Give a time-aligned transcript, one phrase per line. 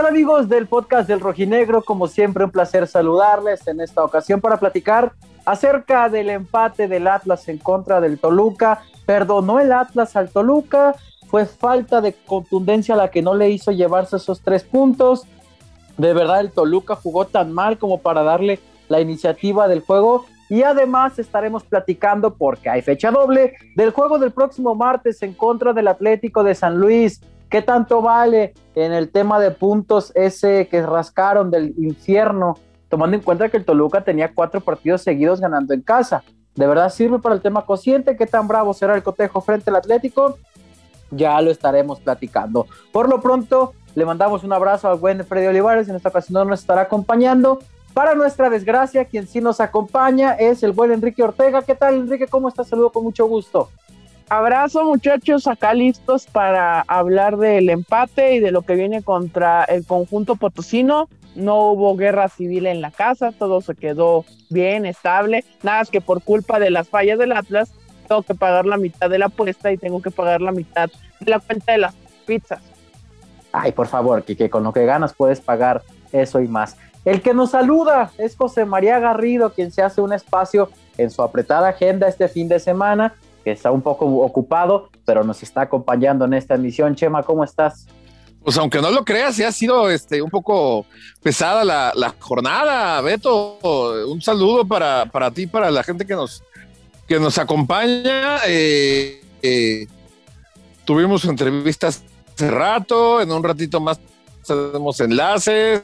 [0.00, 1.82] tal amigos del podcast del Rojinegro?
[1.82, 5.12] Como siempre, un placer saludarles en esta ocasión para platicar
[5.44, 8.80] acerca del empate del Atlas en contra del Toluca.
[9.04, 10.94] Perdonó el Atlas al Toluca,
[11.28, 15.26] fue falta de contundencia la que no le hizo llevarse esos tres puntos.
[15.98, 18.58] De verdad, el Toluca jugó tan mal como para darle
[18.88, 20.24] la iniciativa del juego.
[20.48, 25.74] Y además estaremos platicando, porque hay fecha doble, del juego del próximo martes en contra
[25.74, 27.20] del Atlético de San Luis.
[27.50, 32.56] ¿Qué tanto vale en el tema de puntos ese que rascaron del infierno,
[32.88, 36.22] tomando en cuenta que el Toluca tenía cuatro partidos seguidos ganando en casa?
[36.54, 38.16] ¿De verdad sirve para el tema cociente?
[38.16, 40.38] ¿Qué tan bravo será el cotejo frente al Atlético?
[41.10, 42.66] Ya lo estaremos platicando.
[42.92, 46.44] Por lo pronto, le mandamos un abrazo al buen Freddy Olivares, en esta ocasión no
[46.44, 47.58] nos estará acompañando.
[47.92, 51.62] Para nuestra desgracia, quien sí nos acompaña es el buen Enrique Ortega.
[51.62, 52.28] ¿Qué tal, Enrique?
[52.28, 52.68] ¿Cómo estás?
[52.68, 53.70] Saludo con mucho gusto.
[54.30, 59.84] Abrazo, muchachos, acá listos para hablar del empate y de lo que viene contra el
[59.84, 61.08] conjunto potosino.
[61.34, 65.44] No hubo guerra civil en la casa, todo se quedó bien, estable.
[65.64, 67.72] Nada es que por culpa de las fallas del Atlas,
[68.06, 71.28] tengo que pagar la mitad de la apuesta y tengo que pagar la mitad de
[71.28, 72.62] la cuenta de las pizzas.
[73.50, 76.76] Ay, por favor, que con lo que ganas puedes pagar eso y más.
[77.04, 81.20] El que nos saluda es José María Garrido, quien se hace un espacio en su
[81.20, 83.14] apretada agenda este fin de semana,
[83.44, 86.94] que está un poco ocupado, pero nos está acompañando en esta emisión.
[86.94, 87.86] Chema, ¿cómo estás?
[88.42, 90.86] Pues aunque no lo creas, ya ha sido este, un poco
[91.22, 93.58] pesada la, jornada, Beto.
[94.08, 96.42] Un saludo para, para ti, para la gente que nos,
[97.06, 98.38] que nos acompaña.
[98.46, 99.86] Eh, eh,
[100.84, 102.02] tuvimos entrevistas
[102.34, 104.00] hace rato, en un ratito más
[104.46, 105.82] tenemos enlaces.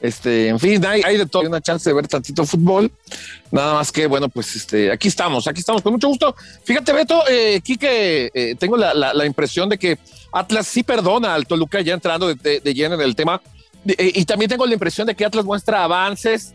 [0.00, 2.90] Este, en fin, hay, de todo, hay una chance de ver tantito fútbol.
[3.50, 6.36] Nada más que, bueno, pues este, aquí estamos, aquí estamos con mucho gusto.
[6.64, 9.98] Fíjate, Beto, eh, que eh, tengo la, impresión de que
[10.32, 13.40] Atlas sí perdona al Toluca ya entrando de, lleno en el tema.
[13.86, 16.54] Eh, y también tengo la impresión de que Atlas muestra avances,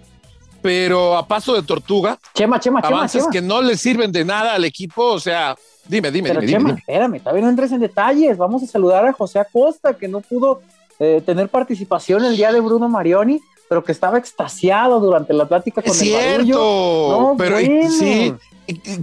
[0.62, 2.18] pero a paso de tortuga.
[2.34, 5.04] Chema, chema, avances que no le sirven de nada al equipo.
[5.04, 5.56] O sea,
[5.86, 8.38] dime, dime, pero dime, Chema, espérame, todavía no entres en detalles.
[8.38, 10.62] Vamos a saludar a José Acosta, que no pudo
[11.04, 15.82] eh, tener participación el día de Bruno Marioni, pero que estaba extasiado durante la plática
[15.82, 18.34] con es cierto, pero sí,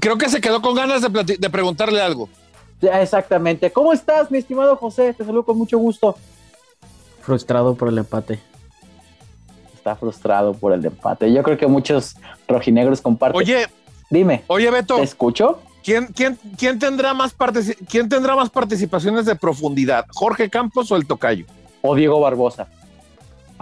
[0.00, 2.28] creo que se quedó con ganas de, preguntarle algo.
[2.80, 3.70] exactamente.
[3.70, 5.12] ¿Cómo estás, mi estimado José?
[5.12, 6.16] Te saludo con mucho gusto.
[7.20, 8.40] Frustrado por el empate.
[9.74, 11.32] Está frustrado por el empate.
[11.32, 12.16] Yo creo que muchos
[12.48, 13.38] rojinegros comparten.
[13.38, 13.66] Oye,
[14.08, 14.44] dime.
[14.46, 14.96] Oye, Beto.
[14.96, 15.58] ¿Te escucho?
[15.82, 17.34] ¿Quién, quién, quién, tendrá más
[17.88, 20.06] ¿Quién tendrá más participaciones de profundidad?
[20.12, 21.46] ¿Jorge Campos o el Tocayo?
[21.82, 22.66] O Diego Barbosa.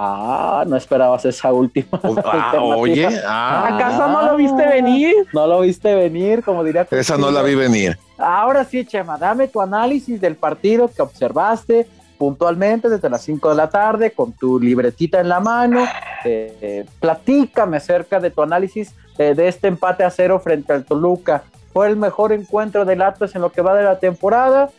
[0.01, 1.89] Ah, no esperabas esa última.
[2.25, 3.75] Ah, oye, ah.
[3.75, 5.15] ¿acaso no lo viste venir?
[5.33, 6.87] No lo viste venir, como diría.
[6.91, 7.99] Esa no la vi venir.
[8.17, 13.55] Ahora sí, Chema, dame tu análisis del partido que observaste puntualmente desde las 5 de
[13.55, 15.85] la tarde con tu libretita en la mano.
[16.25, 21.45] Eh, platícame acerca de tu análisis eh, de este empate a cero frente al Toluca.
[21.73, 24.71] ¿Fue el mejor encuentro del Atlas en lo que va de la temporada?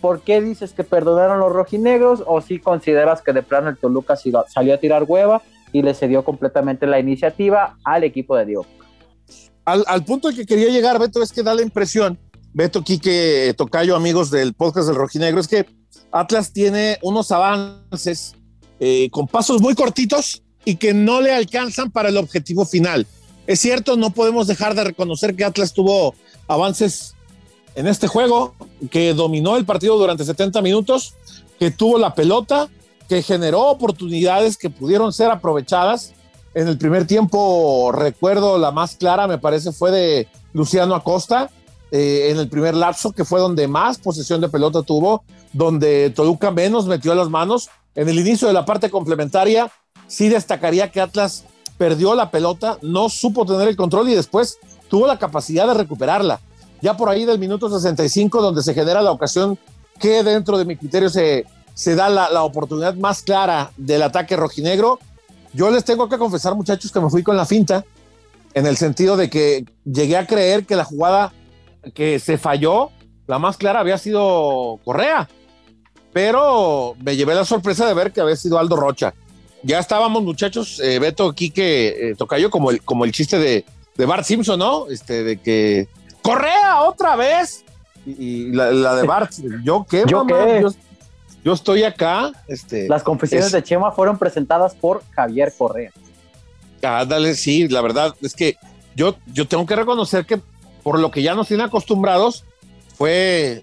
[0.00, 4.16] ¿Por qué dices que perdonaron los rojinegros o si consideras que de plano el Toluca
[4.16, 8.66] salió a tirar hueva y le cedió completamente la iniciativa al equipo de Dios?
[9.64, 12.18] Al, punto al que quería llegar, Beto, es que da la impresión,
[12.54, 15.66] Beto, Quique, Tocayo, amigos del podcast del Rojinegro, es que
[16.10, 18.34] Atlas tiene unos avances
[18.80, 23.06] eh, con pasos muy cortitos y que no le alcanzan para el objetivo final.
[23.46, 26.14] Es cierto, no podemos dejar de reconocer que Atlas tuvo
[26.46, 27.14] avances
[27.78, 28.56] en este juego,
[28.90, 31.14] que dominó el partido durante 70 minutos,
[31.60, 32.68] que tuvo la pelota,
[33.08, 36.12] que generó oportunidades que pudieron ser aprovechadas.
[36.54, 41.50] En el primer tiempo, recuerdo la más clara, me parece, fue de Luciano Acosta,
[41.92, 45.22] eh, en el primer lapso, que fue donde más posesión de pelota tuvo,
[45.52, 47.70] donde Toluca menos metió las manos.
[47.94, 49.70] En el inicio de la parte complementaria,
[50.08, 51.44] sí destacaría que Atlas
[51.76, 54.58] perdió la pelota, no supo tener el control y después
[54.88, 56.40] tuvo la capacidad de recuperarla
[56.80, 59.58] ya por ahí del minuto 65, donde se genera la ocasión
[59.98, 61.44] que dentro de mi criterio se,
[61.74, 64.98] se da la, oportunidad más clara del ataque rojinegro.
[65.52, 67.84] Yo les tengo que confesar, muchachos, que me fui con la finta,
[68.54, 71.32] en el sentido de que llegué a creer que la jugada
[71.94, 72.90] que se falló,
[73.26, 75.28] la más clara había sido Correa,
[76.12, 79.14] pero me llevé la sorpresa de ver que había sido Aldo Rocha.
[79.62, 83.64] Ya estábamos, muchachos, eh, Beto, Quique, eh, Tocayo, como el, como el chiste de,
[83.96, 84.86] de Bart Simpson, ¿no?
[84.88, 85.88] Este, de que
[86.34, 87.64] Correa otra vez.
[88.06, 89.32] Y, la, de Bart,
[89.62, 90.24] ¿yo qué, ¿Yo
[91.44, 92.32] Yo, estoy acá.
[92.46, 95.90] Este, Las confesiones de Chema fueron presentadas por Javier Correa.
[96.82, 98.56] Ah, dale, sí, la verdad es que
[98.94, 100.40] yo, yo tengo que reconocer que
[100.82, 102.44] por lo que ya nos tienen acostumbrados,
[102.96, 103.62] fue,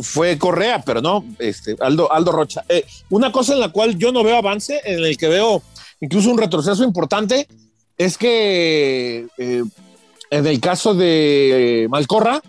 [0.00, 2.64] fue Correa, pero no, este, Aldo, Aldo Rocha.
[2.68, 5.62] Eh, una cosa en la cual yo no veo avance, en el que veo
[6.00, 7.46] incluso un retroceso importante,
[7.98, 9.64] es que eh,
[10.30, 12.40] en el caso de Malcorra,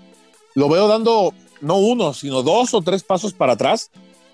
[0.56, 3.90] lo veo dando no uno, sino dos o tres pasos para atrás.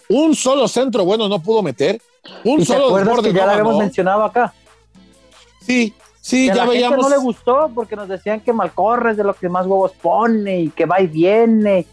[0.09, 2.01] Un solo centro bueno no pudo meter.
[2.43, 3.79] Un ¿Y te solo que ya no lo habíamos ganó.
[3.79, 4.53] mencionado acá?
[5.65, 7.09] Sí, sí, Que a ya la gente veíamos.
[7.09, 10.61] no le gustó porque nos decían que Malcorra es de lo que más huevos pone
[10.61, 11.85] y que va y viene.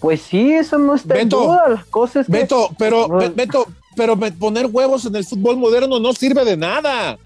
[0.00, 1.68] Pues sí, eso no está en Beto, duda.
[1.68, 3.66] La cosa es que Beto, pero, Beto,
[3.96, 7.18] pero poner huevos en el fútbol moderno no sirve de nada.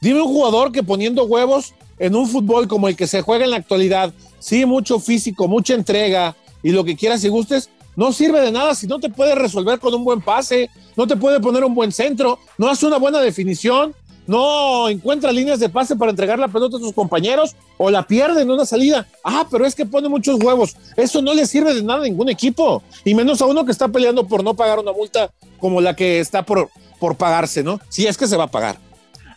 [0.00, 3.50] Dime un jugador que poniendo huevos en un fútbol como el que se juega en
[3.50, 8.40] la actualidad, sí, mucho físico, mucha entrega y lo que quieras y gustes, no sirve
[8.40, 11.64] de nada si no te puede resolver con un buen pase, no te puede poner
[11.64, 13.94] un buen centro, no hace una buena definición,
[14.28, 18.42] no encuentra líneas de pase para entregar la pelota a sus compañeros o la pierde
[18.42, 19.06] en una salida.
[19.24, 20.76] Ah, pero es que pone muchos huevos.
[20.96, 23.88] Eso no le sirve de nada a ningún equipo, y menos a uno que está
[23.88, 26.68] peleando por no pagar una multa como la que está por,
[27.00, 27.80] por pagarse, ¿no?
[27.88, 28.76] Si es que se va a pagar.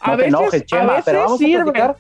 [0.02, 1.82] A te veces, enojes, a Chema, veces pero vamos sirve.
[1.82, 1.96] a.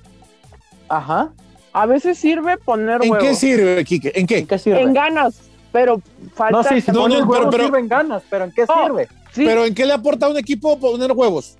[0.91, 1.31] Ajá.
[1.73, 3.25] A veces sirve poner ¿En huevos.
[3.27, 4.11] qué sirve, Quique?
[4.13, 4.39] ¿En qué?
[4.39, 4.81] ¿En qué sirve?
[4.81, 5.39] En ganas,
[5.71, 6.01] pero
[6.35, 6.57] falta.
[6.57, 8.83] no, sí, si No, no, pero- huevos pero- sirven ganas, pero ¿en qué No.
[8.85, 9.07] sirve?
[9.31, 11.57] Sí, ¿Pero en qué le aporta a un equipo poner huevos?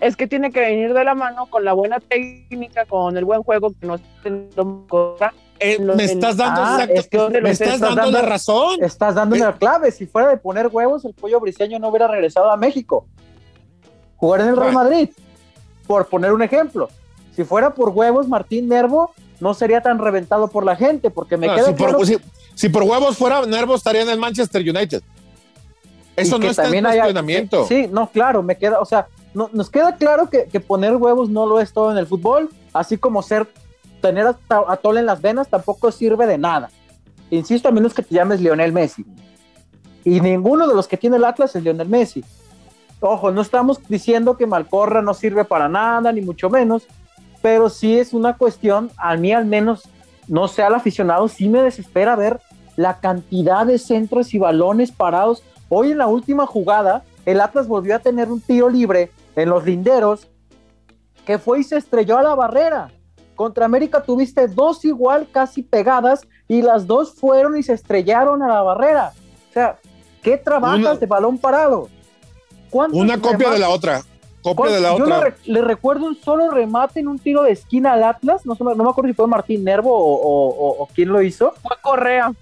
[0.00, 3.42] es que tiene que venir de la mano con la buena técnica, con el buen
[3.42, 4.00] juego que nos
[5.62, 8.18] Eh, Lo- me en- estás dando, Ah, exacto- es que me estás estás dando, la
[8.18, 8.82] dando- razón.
[8.82, 9.90] Estás dándome la clave.
[9.90, 13.06] Si fuera de poner huevos, el pollo briseño no hubiera regresado a México.
[14.16, 14.72] Jugar en el Real.
[14.72, 15.10] Madrid,
[15.86, 16.88] por poner un ejemplo.
[17.40, 21.46] Si fuera por huevos, Martín Nervo no sería tan reventado por la gente, porque me
[21.46, 22.18] No, queda si, claro por, si-
[22.54, 25.02] si por huevos fuera, Nervo estaría en el Manchester United.
[26.16, 27.64] Eso no está en cuestionamiento.
[27.66, 31.30] Sí, no, claro, me queda, o sea, no- nos queda claro que, que poner huevos
[31.30, 33.48] no lo es todo en el fútbol, así como ser,
[34.02, 34.26] tener
[34.68, 36.68] atole en las venas tampoco sirve de nada.
[37.30, 39.06] Insisto, a menos que te llames Lionel Messi.
[40.04, 42.22] Y ninguno de los que tiene el Atlas es Lionel Messi.
[43.00, 46.82] Ojo, no estamos diciendo que Malcorra no sirve para nada, ni mucho menos,
[47.42, 49.88] pero sí es una cuestión, a mí al menos,
[50.28, 52.40] no sé, al aficionado, sí me desespera ver
[52.76, 55.42] la cantidad de centros y balones parados.
[55.68, 59.64] Hoy en la última jugada, el Atlas volvió a tener un tiro libre en los
[59.64, 60.28] linderos
[61.26, 62.90] que fue y se estrelló a la barrera.
[63.36, 68.48] Contra América tuviste dos igual casi pegadas y las dos fueron y se estrellaron a
[68.48, 69.12] la barrera.
[69.48, 69.78] O sea,
[70.22, 71.88] ¿qué trabajas Una- de balón parado?
[72.70, 74.02] ¿Cuántos Una copia de la otra.
[74.42, 75.18] Copia de la yo otra.
[75.18, 78.56] Le, re- le recuerdo un solo remate en un tiro de esquina al Atlas, no,
[78.60, 81.52] me acuerdo si fue Martín Nervo o, o- o- o quién lo hizo.
[81.62, 82.32] fue Correa.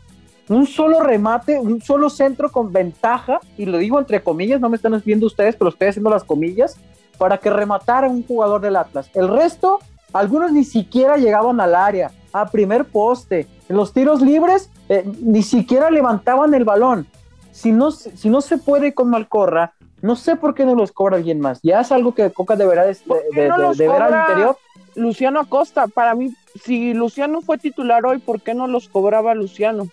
[0.49, 4.77] Un solo remate, un solo centro con ventaja, y lo digo entre comillas, no me
[4.77, 6.77] están viendo ustedes, pero estoy haciendo las comillas,
[7.19, 9.11] para que rematara un jugador del Atlas.
[9.15, 9.79] El resto,
[10.13, 13.47] algunos ni siquiera llegaban al área, a primer poste.
[13.69, 17.07] En los tiros libres, eh, ni siquiera levantaban el balón.
[17.53, 21.17] Si no, si no se puede con Malcorra, no sé por qué no los cobra
[21.17, 21.61] alguien más.
[21.63, 24.21] Ya es algo que Coca deberá de, ¿Por qué de- no de- de ver al
[24.29, 24.57] interior.
[24.95, 26.35] Luciano Acosta, para mí,
[26.65, 29.89] si Luciano fue titular hoy, ¿por qué no los cobraba Luciano?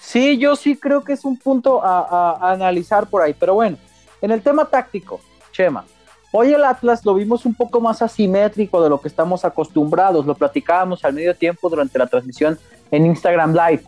[0.00, 3.34] Sí, yo sí creo que es un punto a, a- a analizar por ahí.
[3.38, 3.76] Pero bueno,
[4.20, 5.20] en el tema táctico,
[5.52, 5.84] Chema,
[6.32, 10.24] hoy el Atlas lo vimos un poco más asimétrico de lo que estamos acostumbrados.
[10.26, 12.58] Lo platicábamos al medio tiempo durante la transmisión
[12.90, 13.82] en Instagram Live.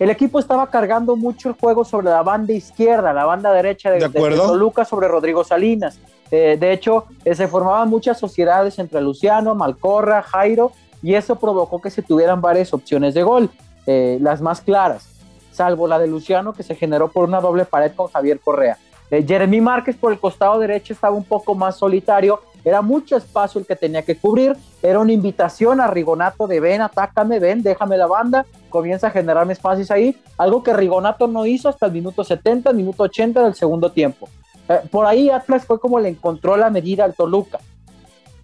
[0.00, 4.08] El equipo estaba cargando mucho el juego sobre la banda izquierda, la banda derecha de,
[4.08, 4.08] De.
[4.08, 6.00] Toluca sobre Rodrigo Salinas.
[6.30, 11.82] Eh, de hecho, eh, se formaban muchas sociedades entre Luciano, Malcorra, Jairo, y eso provocó
[11.82, 13.50] que se tuvieran varias opciones de gol,
[13.86, 15.06] eh, las más claras,
[15.52, 18.78] salvo la de Luciano que se generó por una doble pared con Javier Correa.
[19.10, 23.66] Jeremy Márquez por el costado derecho estaba un poco más solitario, era mucho espacio el
[23.66, 28.06] que tenía que cubrir, era una invitación a Rigonato de ven, atácame, ven, déjame la
[28.06, 32.72] banda, comienza a generarme espacios ahí, algo que Rigonato no hizo hasta el minuto 70,
[32.72, 34.28] minuto 80 del segundo tiempo.
[34.68, 37.58] Eh, por ahí Atlas fue como le encontró la medida al Toluca.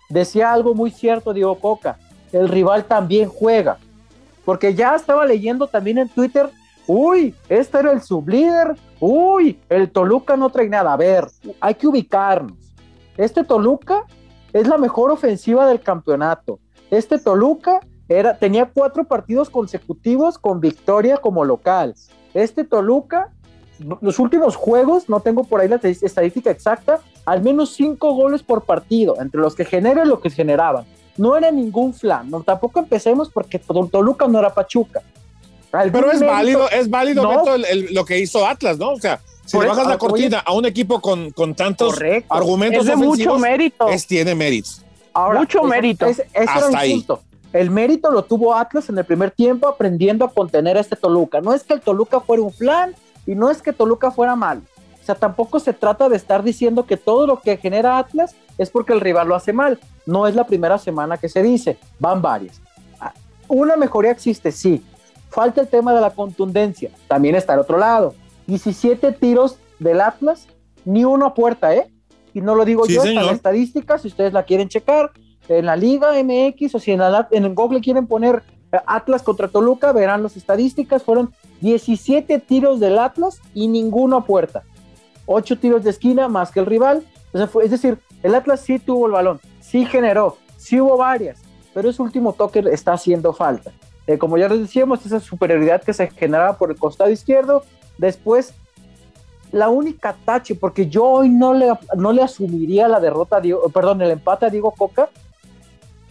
[0.08, 1.98] Decía algo muy cierto Diego Coca,
[2.32, 3.78] el rival también juega,
[4.44, 6.50] porque ya estaba leyendo también en Twitter,
[6.86, 11.26] uy, este era el sublíder, uy, el Toluca no trae nada, a ver,
[11.60, 12.56] hay que ubicarnos.
[13.16, 14.04] Este Toluca
[14.52, 16.58] es la mejor ofensiva del campeonato.
[16.90, 21.94] Este Toluca era, tenía cuatro partidos consecutivos con victoria como local.
[22.34, 23.30] Este Toluca,
[24.00, 28.64] los últimos juegos, no tengo por ahí la estadística exacta, al menos cinco goles por
[28.64, 30.84] partido, entre los que genera y lo que generaban.
[31.16, 35.02] No era ningún flan, no, tampoco empecemos porque Toluca no era Pachuca.
[35.72, 37.28] Algún Pero es mérito- válido, es válido No.
[37.30, 38.90] Beto, el- el- lo que hizo Atlas, ¿no?
[38.92, 42.32] O sea, si le eso, bajas la cortina a un equipo con, con tantos Correcto.
[42.32, 43.88] argumentos Es de mucho mérito.
[43.88, 44.82] es, tiene méritos.
[45.12, 46.06] Ahora, Mucho ese- mérito.
[46.34, 46.92] era Hasta ahí.
[46.94, 47.22] punto.
[47.56, 51.40] El mérito lo tuvo Atlas en el primer tiempo aprendiendo a contener a este Toluca.
[51.40, 52.94] No es que el Toluca fuera un plan
[53.26, 54.62] y no es que Toluca fuera mal.
[55.00, 58.70] O sea, tampoco se trata de estar diciendo que todo lo que genera Atlas es
[58.70, 59.78] porque el rival lo hace mal.
[60.04, 62.60] No es la primera semana que se dice, van varias.
[63.00, 63.12] Ah,
[63.48, 64.84] una mejoría existe, sí.
[65.30, 66.90] Falta el tema de la contundencia.
[67.08, 68.14] También está al otro lado.
[68.48, 70.48] 17 tiros del Atlas,
[70.84, 71.90] ni uno a puerta, ¿eh?
[72.34, 75.10] Y no lo digo yo, está en la estadística, si ustedes la quieren checar,
[75.48, 79.92] en la Liga MX o si en, el Google quieren poner eh, Atlas contra Toluca,
[79.92, 84.64] verán las estadísticas, fueron 17 tiros del Atlas y ninguno a puerta.
[85.26, 87.04] 8 tiros de esquina más que el rival.
[87.32, 91.40] es decir, el Atlas sí tuvo el balón, sí generó, sí hubo varias,
[91.74, 93.72] pero ese último toque está haciendo falta.
[94.06, 97.64] Eh, como ya les decíamos, esa superioridad que se generaba por el costado izquierdo,
[97.98, 98.54] después
[99.52, 103.40] la única tache, porque yo hoy no le, no le asumiría la derrota,
[103.72, 105.08] perdón, el empate a Diego Coca,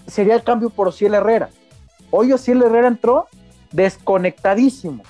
[0.08, 1.50] sería el cambio por Ociel Herrera.
[2.12, 3.28] Hoy Ociel Herrera entró
[3.72, 5.04] desconectadísimo.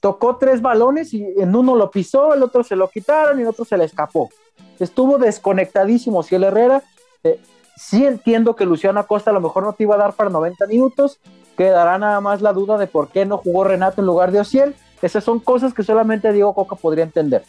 [0.00, 3.48] Tocó tres balones y en uno lo pisó, el otro se lo quitaron y el
[3.48, 4.30] otro se le escapó.
[4.78, 6.82] Estuvo desconectadísimo Ociel Herrera.
[7.24, 7.40] Eh,
[7.76, 10.66] sí entiendo que Luciano Acosta a lo mejor no te iba a dar para 90
[10.66, 11.18] minutos.
[11.56, 14.76] Quedará nada más la duda de por qué no jugó Renato en lugar de Ociel.
[15.02, 17.44] Esas son cosas que solamente Diego Coca podría entender.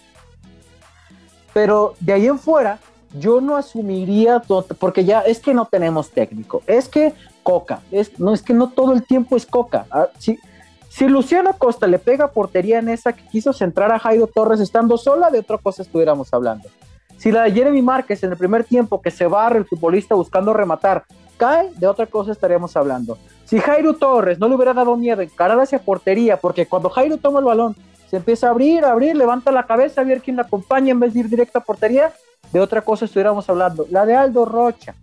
[1.53, 2.79] Pero de ahí en fuera,
[3.13, 4.41] yo no asumiría,
[4.79, 7.13] porque ya es que no tenemos técnico, es que
[7.43, 9.85] Coca, es, no es que no todo el tiempo es Coca.
[9.89, 10.37] Ah, si,
[10.89, 14.97] si Luciano Costa le pega portería en esa que quiso centrar a Jairo Torres estando
[14.97, 16.69] sola, de otra cosa estuviéramos hablando.
[17.17, 20.53] Si la de Jeremy Márquez en el primer tiempo que se barre el futbolista buscando
[20.53, 21.03] rematar,
[21.37, 23.17] cae, de otra cosa estaríamos hablando.
[23.45, 27.39] Si Jairo Torres no le hubiera dado miedo encarar hacia portería, porque cuando Jairo toma
[27.39, 27.75] el balón,
[28.09, 30.99] se empieza a abrir, a abrir, levanta la cabeza a ver quién la acompaña en
[30.99, 32.11] vez de ir directo a portería,
[32.51, 33.85] de otra cosa estuviéramos hablando.
[33.89, 34.95] La de Aldo Rocha.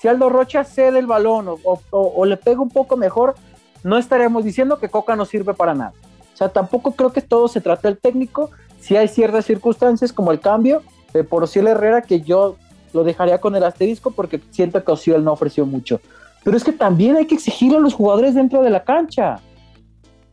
[0.00, 3.34] Si Aldo Rocha cede el balón o, le pega un poco mejor,
[3.82, 5.92] no estaremos diciendo que Coca no sirve para nada.
[6.34, 8.50] O sea, tampoco creo que todo se trate del técnico.
[8.78, 10.82] Si hay ciertas circunstancias como el cambio
[11.14, 12.56] de por Ociel Herrera, que yo
[12.92, 16.00] lo dejaría con el asterisco porque siento que Ociel no ofreció mucho.
[16.44, 19.40] Pero es que también hay que exigir a los jugadores dentro de la cancha.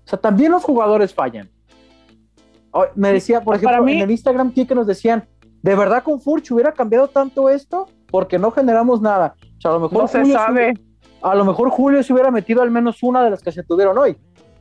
[0.06, 1.50] O sea, también los jugadores fallan.
[2.96, 5.28] Me decía, por ejemplo, en el Instagram que nos decían,
[5.64, 7.88] ¿De verdad con Furch hubiera cambiado tanto esto?
[8.12, 9.36] Porque no generamos nada.
[9.58, 10.74] O sea, a lo mejor no se sabe.
[11.22, 13.98] a lo mejor Julio se hubiera metido al menos una de las que se tuvieron
[13.98, 14.18] hoy.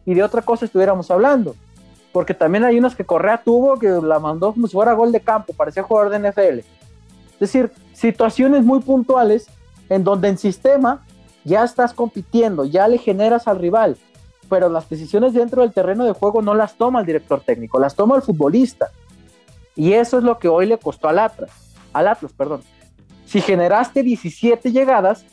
[0.07, 1.57] Y de otra cosa estuviéramos hablando.
[2.13, 5.21] Porque también hay unas que Correa tuvo que la mandó como si fuera gol de
[5.21, 6.59] campo, parecía jugador de NFL.
[6.61, 9.49] Es decir, situaciones muy puntuales
[9.89, 11.05] en donde en sistema
[11.45, 13.97] ya estás compitiendo, ya le generas al rival,
[14.49, 17.97] pero las decisiones dentro del terreno de juego no las toma el director técnico, las
[17.97, 18.91] toma el futbolista.
[19.75, 21.51] Y eso es lo que hoy le costó al Atlas,
[21.93, 22.63] Atlas, perdón.
[23.27, 25.25] Si generaste 17 llegadas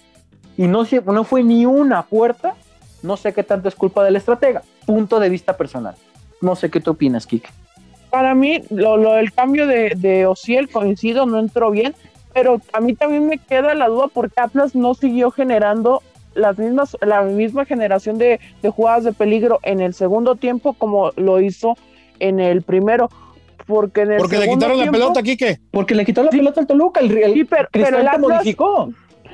[0.57, 0.85] y no,
[1.23, 2.55] fue ni una puerta,
[3.01, 4.61] no sé qué tanto es culpa del estratega.
[4.85, 5.95] Punto de vista personal.
[6.41, 7.49] No sé qué tú opinas, Kike.
[8.09, 11.93] Para mí, lo, lo del cambio de, de Ociel, coincido, no entró bien,
[12.33, 16.01] pero a mí también me queda la duda porque Atlas no siguió generando
[16.33, 21.11] las mismas, la misma generación de, de jugadas de peligro en el segundo tiempo como
[21.15, 21.75] lo hizo
[22.19, 23.09] en el primero
[23.69, 25.59] porque le quitaron la pelota, Quique.
[25.69, 28.89] Porque le quitó la pelota al Toluca, el, el sí, pero, el modificó.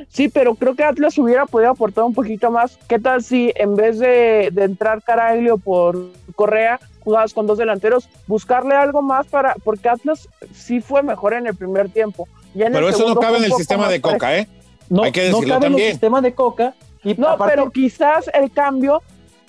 [0.09, 2.77] Sí, pero creo que Atlas hubiera podido aportar un poquito más.
[2.89, 8.75] ¿Qué tal si en vez de, entrar Caraglio por Correa, jugabas con dos delanteros, buscarle
[8.75, 9.55] algo más para.
[9.63, 12.27] Porque Atlas sí fue mejor en el primer tiempo.
[12.53, 14.49] pero eso no cabe en el sistema de Coca, ¿eh?
[14.89, 16.73] No, Hay que decirlo no cabe en el sistema de Coca.
[17.05, 19.01] Y no, pero quizás el cambio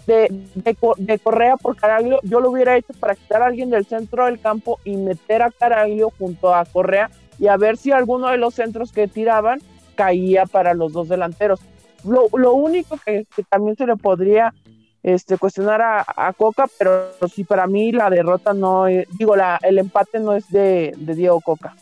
[0.07, 4.27] de, de, Correa por Caraglio, yo lo hubiera hecho para quitar a alguien del centro
[4.27, 8.39] del campo y meter a Caraglio junto a Correa y a ver si alguno de
[8.39, 9.61] los centros que tiraban
[9.95, 11.61] caía para los dos delanteros.
[12.05, 14.55] Lo, lo único que, también se le podría
[15.03, 19.79] este, cuestionar a, Coca, pero sí para mí la derrota no, es, digo, la, el
[19.79, 21.75] empate no es de, de Diego Coca.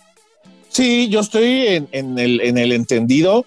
[0.68, 3.44] Sí, yo estoy en, en, el, en el entendido.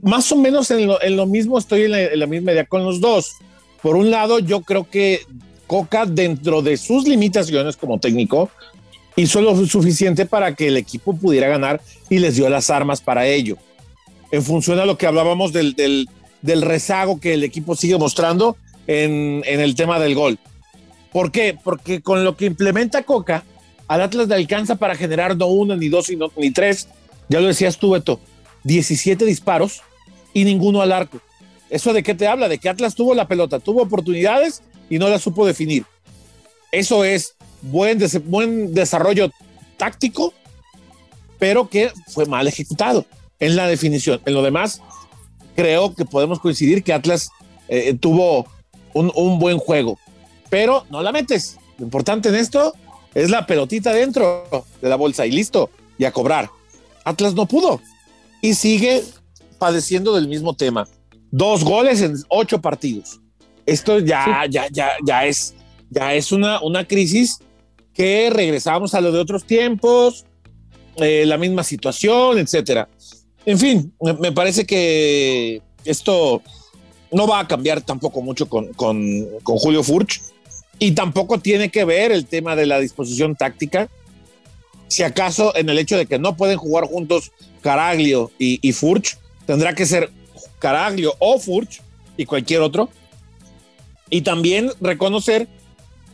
[0.00, 3.00] Más o menos en lo, en lo mismo, estoy en la misma idea con los
[3.00, 3.36] dos.
[3.86, 5.20] Por un lado, yo creo que
[5.68, 8.50] Coca, dentro de sus limitaciones como técnico,
[9.14, 13.28] hizo lo suficiente para que el equipo pudiera ganar y les dio las armas para
[13.28, 13.58] ello.
[14.32, 18.56] En función a lo que hablábamos del, del, rezago que el equipo sigue mostrando
[18.88, 20.36] en, en, el tema del gol.
[21.12, 21.56] ¿Por qué?
[21.62, 23.44] Porque con lo que implementa Coca,
[23.86, 26.88] al Atlas le alcanza para generar no uno, ni dos, ni tres.
[27.28, 28.18] Ya lo decías tú, Beto,
[28.64, 29.82] 17 disparos
[30.34, 31.20] y ninguno al arco.
[31.70, 32.48] ¿Eso de qué te habla?
[32.48, 35.84] De que Atlas tuvo la pelota, tuvo oportunidades y no la supo definir.
[36.72, 39.30] Eso es buen, buen desarrollo
[39.76, 40.32] táctico,
[41.38, 43.04] pero que fue mal ejecutado
[43.40, 44.20] en la definición.
[44.24, 44.80] En lo demás,
[45.54, 47.30] creo que podemos coincidir que Atlas
[47.68, 48.46] eh, tuvo
[48.94, 49.98] un, un, buen juego,
[50.50, 51.58] pero no la metes.
[51.78, 52.74] Lo importante en esto
[53.14, 54.44] es la pelotita dentro
[54.80, 56.50] de la bolsa y listo, y a cobrar.
[57.04, 57.80] Atlas no pudo
[58.40, 59.02] y sigue
[59.58, 60.86] padeciendo del mismo tema.
[61.36, 63.20] Dos goles en ocho partidos.
[63.66, 65.54] Esto ya, ya, ya, ya es,
[65.90, 67.40] ya es una, una crisis
[67.92, 70.24] que regresamos a lo de otros tiempos,
[70.96, 72.88] eh, la misma situación, etcétera.
[73.44, 76.40] En fin, me parece que esto
[77.12, 80.22] no va a cambiar tampoco mucho con, con, con, Julio Furch
[80.78, 83.90] y tampoco tiene que ver el tema de la disposición táctica.
[84.88, 89.18] Si acaso en el hecho de que no pueden jugar juntos Caraglio y, y Furch,
[89.44, 90.10] tendrá que ser
[90.58, 91.80] Caraglio o Furch
[92.16, 92.88] y cualquier otro.
[94.10, 95.48] Y también reconocer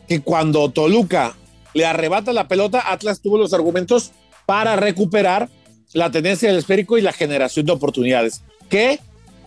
[0.07, 1.35] que cuando Toluca
[1.73, 4.11] le arrebata la pelota, Atlas tuvo los argumentos
[4.45, 5.49] para recuperar
[5.93, 8.43] la tendencia del esférico y la generación de oportunidades.
[8.69, 8.99] ¿Que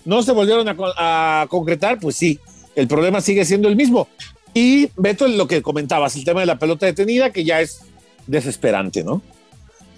[0.04, 1.98] no se volvieron a, concretar?
[1.98, 2.38] Pues sí,
[2.74, 4.08] el problema sigue siendo el mismo.
[4.54, 7.80] Y Beto, lo que comentabas, el tema de la pelota detenida, que ya es
[8.26, 9.20] desesperante, ¿no?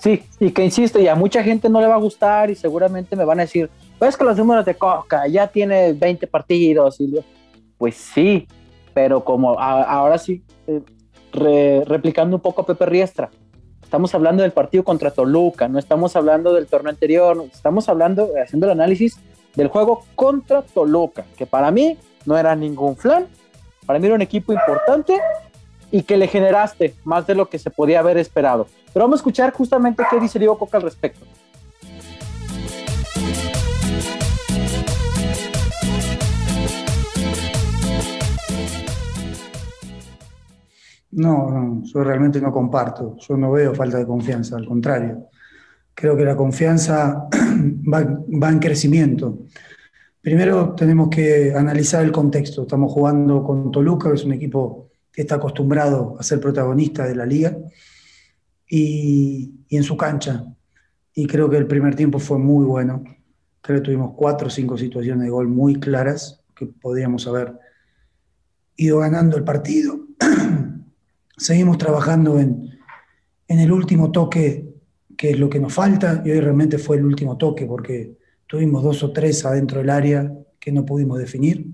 [0.01, 3.17] Sí, y que insisto, y a mucha gente no le va a gustar y seguramente
[3.17, 7.01] me van a decir, pues que los números de Coca ya tiene 20 partidos.
[7.01, 7.19] Y
[7.77, 8.47] pues sí,
[8.95, 13.31] pero como ahora sí, eh, replicando un poco a Pepe Riestra.
[13.83, 18.67] Estamos hablando del partido contra Toluca, no estamos hablando del torneo anterior, estamos hablando, haciendo
[18.67, 19.19] el análisis
[19.55, 23.27] del juego contra Toluca, que para mí no era ningún flan,
[23.87, 25.19] para mí era un equipo importante
[25.91, 28.67] y que le generaste más de lo que se podía haber esperado.
[28.93, 31.25] Pero vamos a escuchar justamente qué dice Diego Coca al respecto.
[41.19, 43.17] No, no, yo realmente no comparto.
[43.19, 45.27] Yo no veo falta de confianza, al contrario.
[45.93, 47.29] Creo que la confianza
[47.93, 49.41] va, en crecimiento.
[50.21, 52.63] Primero tenemos que analizar el contexto.
[52.63, 57.17] Estamos jugando con Toluca, que es un equipo que está acostumbrado a ser protagonista de
[57.17, 57.57] la liga,
[58.69, 60.45] y, y en su cancha.
[61.15, 63.03] Y creo que el primer tiempo fue muy bueno.
[63.61, 67.59] Creo que tuvimos cuatro o cinco situaciones de gol muy claras que podríamos haber
[68.77, 69.98] ido ganando el partido
[71.39, 72.69] Seguimos trabajando en,
[73.47, 74.75] el último toque,
[75.17, 78.83] que es lo que nos falta, y hoy realmente fue el último toque, porque tuvimos
[78.83, 81.67] dos o tres adentro del área que no pudimos definir.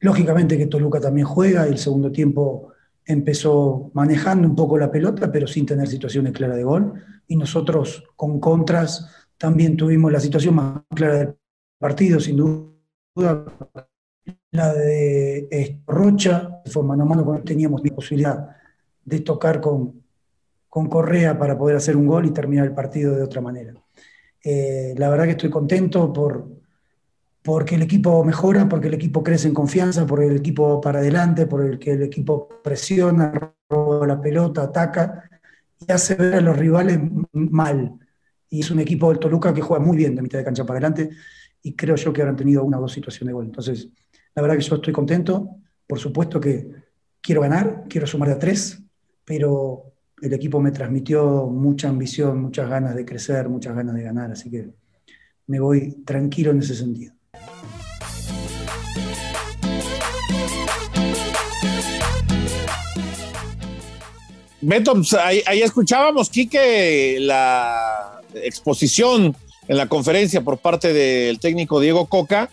[0.00, 2.72] Lógicamente que Toluca también juega, el segundo tiempo
[3.06, 6.92] empezó manejando un poco la pelota, pero sin tener situaciones claras de gol,
[7.26, 11.34] y nosotros con contras también tuvimos la situación más clara del
[11.78, 13.46] partido, sin duda,
[14.50, 18.48] la de Rocha, fue mano a mano cuando teníamos la posibilidad
[19.04, 20.02] de tocar con,
[20.68, 23.74] con Correa para poder hacer un gol y terminar el partido de otra manera.
[24.44, 26.48] Eh, la verdad que estoy contento por,
[27.42, 31.46] porque el equipo mejora, porque el equipo crece en confianza, porque el equipo para adelante,
[31.46, 35.28] por el que el equipo presiona, roba la pelota, ataca
[35.78, 36.98] y hace ver a los rivales
[37.32, 37.98] mal.
[38.50, 40.78] Y es un equipo del Toluca que juega muy bien de mitad de cancha para
[40.78, 41.10] adelante
[41.62, 43.46] y creo yo que habrán tenido una o dos situaciones de gol.
[43.46, 43.88] Entonces,
[44.38, 45.56] la verdad que yo estoy contento.
[45.84, 46.70] Por supuesto que
[47.20, 48.80] quiero ganar, quiero sumar a tres,
[49.24, 54.30] pero el equipo me transmitió mucha ambición, muchas ganas de crecer, muchas ganas de ganar,
[54.30, 54.68] así que
[55.48, 57.14] me voy tranquilo en ese sentido.
[64.60, 69.34] Beto, pues, ahí, ahí, escuchábamos, Quique, la exposición
[69.66, 72.48] en la conferencia por parte del técnico Diego Coca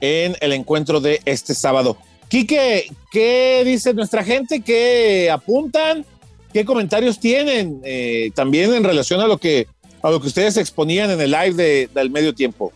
[0.00, 1.96] en el encuentro de este sábado.
[2.28, 4.60] Quique, ¿qué dice nuestra gente?
[4.60, 6.04] ¿Qué apuntan?
[6.52, 9.66] ¿Qué comentarios tienen eh, también en relación a lo que
[10.02, 12.72] a lo que ustedes exponían en el live del medio tiempo?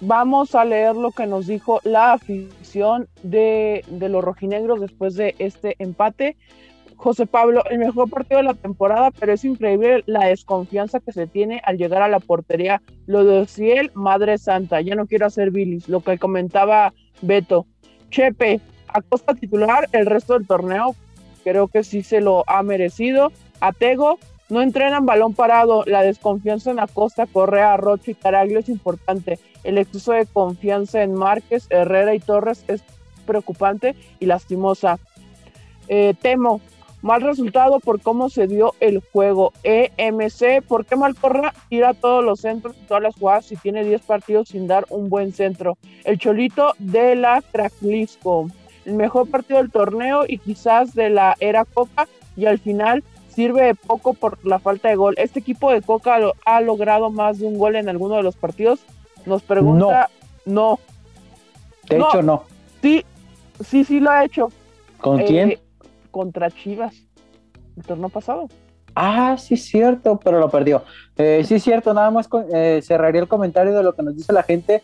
[0.00, 5.34] Vamos a leer lo que nos dijo la afición de, de los rojinegros después de
[5.38, 6.36] este empate.
[7.02, 11.26] José Pablo, el mejor partido de la temporada, pero es increíble la desconfianza que se
[11.26, 12.80] tiene al llegar a la portería.
[13.06, 17.66] Lo de Ciel, Madre Santa, ya no quiero hacer bilis, lo que comentaba Beto.
[18.10, 20.94] Chepe, Acosta titular el resto del torneo,
[21.42, 23.32] creo que sí se lo ha merecido.
[23.58, 29.40] Atego, no entrenan balón parado, la desconfianza en Acosta, Correa, Rocha y Caraglio es importante.
[29.64, 32.84] El exceso de confianza en Márquez, Herrera y Torres es
[33.26, 35.00] preocupante y lastimosa.
[35.88, 36.60] Eh, temo,
[37.02, 39.52] mal resultado por cómo se dio el juego.
[39.64, 44.00] EMC, ¿por qué Malcorra tira todos los centros y todas las jugadas si tiene 10
[44.02, 45.76] partidos sin dar un buen centro?
[46.04, 48.46] El Cholito de la Craclisco
[48.84, 53.66] el mejor partido del torneo y quizás de la era Coca y al final sirve
[53.66, 55.14] de poco por la falta de gol.
[55.18, 58.80] Este equipo de Coca ha logrado más de un gol en alguno de los partidos.
[59.24, 60.10] Nos pregunta
[60.44, 60.80] No.
[61.88, 62.08] De No.
[62.08, 62.42] hecho, no.
[62.82, 63.04] Sí,
[63.64, 64.48] sí, sí lo ha hecho.
[64.98, 65.58] ¿Con Eh, quién?
[66.12, 66.94] Contra Chivas.
[67.76, 68.48] El torneo pasado.
[68.94, 70.84] Ah, sí, cierto, pero lo perdió.
[71.16, 74.32] Eh, sí, cierto, nada más con- eh, cerraría el comentario de lo que nos dice
[74.32, 74.82] la gente.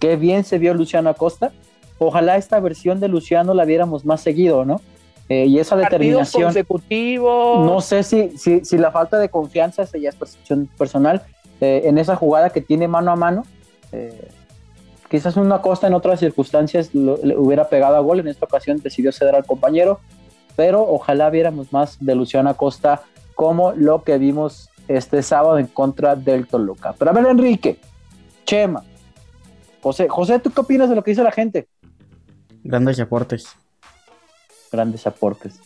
[0.00, 1.52] Qué bien se vio Luciano Acosta.
[1.98, 4.80] Ojalá esta versión de Luciano la viéramos más seguido, ¿no?
[5.28, 6.44] Eh, y esa determinación.
[6.44, 7.64] consecutivos.
[7.66, 11.22] No sé si, si, si la falta de confianza, esa ya es percepción personal,
[11.60, 13.44] eh, en esa jugada que tiene mano a mano.
[13.92, 14.28] eh,
[15.10, 18.78] quizás una Costa en otras circunstancias lo- le hubiera pegado a gol, en esta ocasión
[18.78, 19.98] decidió ceder al compañero,
[20.56, 23.02] pero ojalá viéramos más de Luciano Acosta
[23.34, 26.94] como lo que vimos este sábado en contra del Toluca.
[26.98, 27.78] Pero a ver, Enrique,
[28.44, 28.84] Chema,
[29.82, 31.68] José, José, ¿tú qué opinas de lo que dice la gente?
[32.62, 33.48] Grandes aportes.
[34.70, 35.60] Grandes aportes.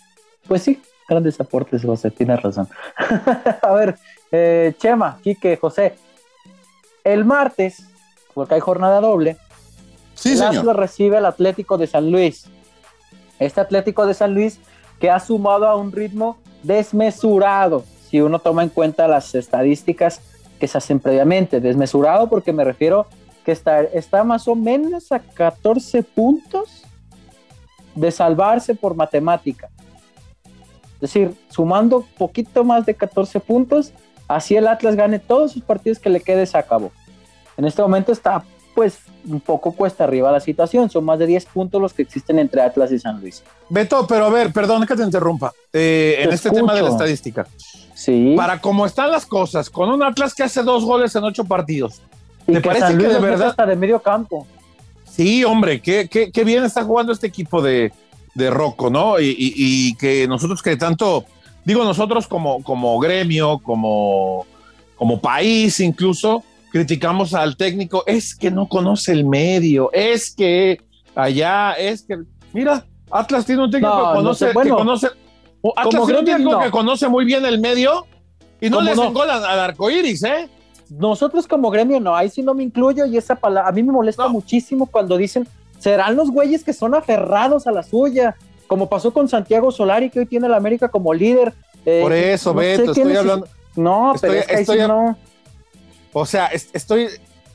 [0.47, 2.69] Pues sí, grandes aportes, José, tienes razón.
[3.63, 3.97] a ver,
[4.31, 5.97] eh, Chema, Quique, José,
[7.03, 7.89] el martes,
[8.35, 9.39] porque hay jornada doble,
[10.15, 10.43] Sí, el.
[10.43, 12.47] Atlas recibe al Atlético de San Luis.
[13.39, 14.61] Este Atlético de San Luis
[15.05, 20.23] que ha sumado a un ritmo desmesurado, si uno toma en cuenta las estadísticas
[20.59, 21.61] que se hacen previamente.
[21.61, 23.05] Desmesurado porque me refiero
[23.45, 26.85] que está, está más o menos a 14 puntos
[27.95, 29.69] de salvarse por matemática.
[30.95, 33.93] Es decir, sumando poquito más de 14 puntos,
[34.27, 36.91] así el Atlas gane todos sus partidos que le quede, se acabó.
[37.59, 38.43] En este momento está
[38.75, 40.91] pues un poco cuesta arriba la situación.
[40.91, 43.43] Son más de 10 puntos los que existen entre Atlas y San Luis.
[43.69, 45.53] Beto, pero a ver, perdón que te interrumpa.
[45.73, 47.47] Eh, en Te este tema de la estadística.
[47.95, 48.35] Sí.
[48.37, 52.01] Para cómo están las cosas, con un Atlas que hace dos goles en ocho partidos.
[52.47, 54.47] y ¿te que parece San Luis que de verdad- hasta de medio campo.
[55.11, 57.93] Sí, hombre, qué, qué, qué bien está jugando este equipo de,
[58.35, 59.21] de Rocco, ¿no?
[59.21, 61.25] Y, y- y que nosotros que tanto,
[61.65, 64.45] digo nosotros como, como gremio, como,
[64.97, 66.43] como país incluso,
[66.79, 70.81] criticamos al técnico, es que no conoce el medio, es que
[71.15, 72.17] allá, es que,
[72.53, 75.07] mira, Atlas tiene un técnico No, que no conoce, sé, bueno, que conoce,
[75.77, 76.59] Atlas tiene un técnico no.
[76.61, 78.05] que conoce muy bien el medio
[78.61, 79.23] y no ¿Cómo le no?
[79.23, 80.49] al al arco iris, ¿eh?
[80.91, 83.93] Nosotros como gremio no, ahí sí no me incluyo y esa palabra, a mí me
[83.93, 84.31] molesta No.
[84.31, 85.47] muchísimo cuando dicen,
[85.79, 88.35] serán los güeyes que son aferrados a la suya,
[88.67, 91.53] como pasó con Santiago Solari, que hoy tiene la América como líder.
[91.87, 93.47] Eh, Por eso, no sé Beto, estoy es- hablando.
[93.77, 95.17] No, estoy- pero es que ahí sí a- no.
[96.15, 97.09] O sea, es- estoy,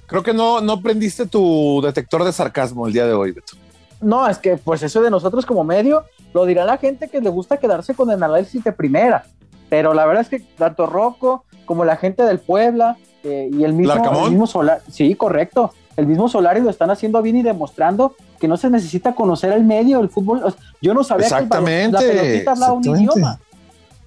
[0.06, 3.54] creo que no, no prendiste tu detector de sarcasmo el día de hoy, Beto.
[4.02, 7.30] No, es que pues eso de nosotros como medio lo dirá la gente que le
[7.30, 9.26] gusta quedarse con el análisis de primera.
[9.70, 13.74] Pero la verdad es que tanto Rocco como la gente del Puebla eh, y el
[13.74, 13.94] mismo,
[14.26, 15.74] el mismo Solari, sí, correcto.
[15.98, 19.66] El mismo Solari lo están haciendo bien y demostrando que no se necesita conocer el
[19.66, 20.42] medio, el fútbol.
[20.44, 21.50] O sea, Yo no sabía que el
[21.92, 23.40] la pelotita hablaba un idioma.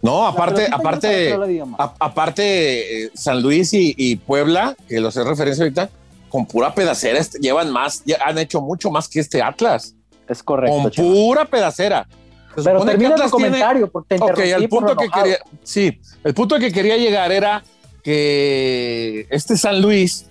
[0.02, 1.32] No, aparte, aparte,
[1.78, 5.90] a- aparte, eh, San Luis y, y Puebla, que los hace referencia ahorita,
[6.28, 9.94] con pura pedacera llevan más, ya han hecho mucho más que este Atlas.
[10.28, 10.76] Es correcto.
[10.76, 11.08] con Chema.
[11.08, 12.08] pura pedacera.
[12.56, 14.30] Se Pero termina tu comentario porque te Ok,
[14.68, 15.24] por punto que enojado.
[15.24, 17.62] quería, sí, el punto que quería llegar era
[18.02, 20.26] que este San Luis,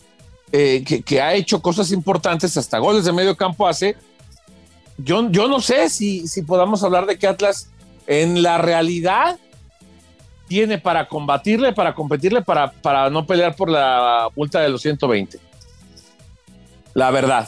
[0.51, 3.95] eh, que, que ha hecho cosas importantes, hasta goles de medio campo hace,
[4.97, 7.69] yo, yo no sé si, si podamos hablar de que Atlas
[8.07, 9.39] en la realidad
[10.51, 15.39] tiene para combatirle, para competirle, para, para no pelear por la multa de los 120.
[16.93, 17.47] La verdad.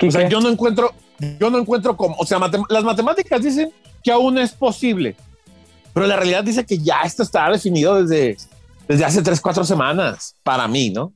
[0.00, 0.28] O sea, Quique.
[0.30, 0.94] yo no encuentro,
[1.40, 5.16] yo no encuentro cómo, o sea, matem- las matemáticas dicen que aún es posible,
[5.92, 8.36] pero la realidad dice que ya esto está definido desde,
[8.86, 11.12] desde hace tres, cuatro semanas, para mí, ¿no?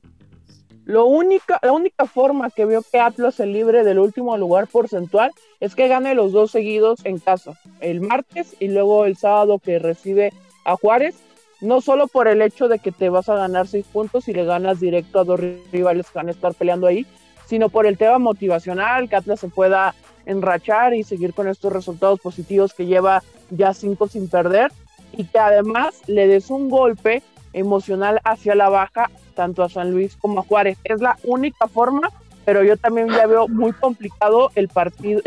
[0.85, 5.31] Lo única, la única forma que veo que Atlas se libre del último lugar porcentual
[5.59, 9.79] es que gane los dos seguidos en casa, el martes y luego el sábado que
[9.79, 10.31] recibe
[10.63, 11.15] a Juárez,
[11.59, 14.45] no solo por el hecho de que te vas a ganar seis puntos y le
[14.45, 15.39] ganas directo a dos
[15.71, 17.07] rivales que van a estar peleando ahí,
[17.47, 19.95] sino por el tema motivacional, que Atlas se pueda
[20.27, 24.71] enrachar y seguir con estos resultados positivos que lleva ya cinco sin perder
[25.13, 27.23] y que además le des un golpe
[27.55, 30.77] emocional hacia la baja tanto a San Luis como a Juárez.
[30.83, 32.11] Es la única forma,
[32.43, 35.21] pero yo también ya veo muy complicado el partido,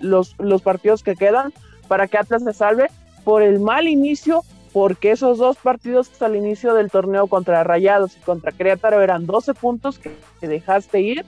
[0.00, 1.52] los, los partidos que quedan
[1.88, 2.90] para que Atlas se salve
[3.24, 8.20] por el mal inicio, porque esos dos partidos al inicio del torneo contra Rayados y
[8.20, 11.24] contra Querétaro eran 12 puntos que, que dejaste ir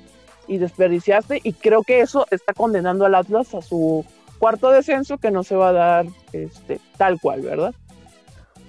[0.49, 4.05] y desperdiciaste y creo que eso está condenando al Atlas a su
[4.39, 7.75] cuarto descenso que no se va a dar este tal cual, ¿verdad?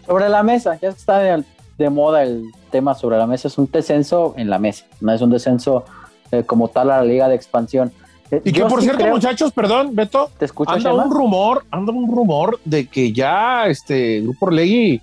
[0.06, 1.44] Sobre la mesa, ya está de,
[1.78, 5.22] de moda el tema sobre la mesa, es un descenso en la mesa, no es
[5.22, 5.86] un descenso
[6.32, 7.92] eh, como tal a la liga de expansión.
[8.32, 11.66] Eh, Y que por sí cierto, creo- muchachos, perdón, Beto, ¿te escucho, anda un rumor,
[11.72, 15.02] anda un rumor de que ya este Grupo Orlegui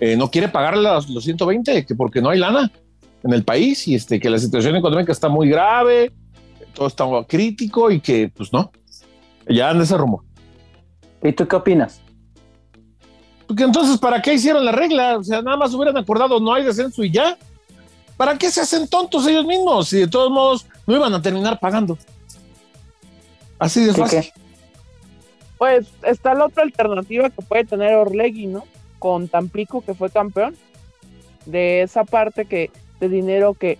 [0.00, 2.70] eh, no quiere pagar los, los 120, que porque no hay lana.
[3.24, 6.12] en el país y este, que la situación económica está muy grave,
[6.74, 8.70] todo está crítico y que, pues no,
[9.48, 10.20] ya anda ese rumor.
[11.22, 12.02] ¿Y tú qué opinas?
[13.46, 15.18] Porque entonces, ¿para qué hicieron la regla?
[15.18, 17.36] O sea, nada más hubieran acordado, no hay descenso y ya.
[18.16, 19.88] ¿Para qué se hacen tontos ellos mismos?
[19.88, 21.98] Si de todos modos no iban a terminar pagando.
[23.58, 24.32] Así de fácil.
[25.58, 28.64] Pues está la otra alternativa que puede tener Orlegui, ¿no?
[28.98, 30.56] Con Tampico, que fue campeón.
[31.44, 33.78] De esa parte que de dinero que